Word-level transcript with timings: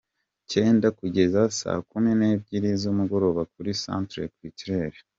cyenda 0.51 0.87
kugeza 0.99 1.41
saa 1.59 1.81
kumi 1.89 2.11
nebyiri 2.19 2.69
zumugoroba 2.81 3.41
kuri 3.53 3.69
Centre 3.83 4.23
Culturel. 4.37 4.93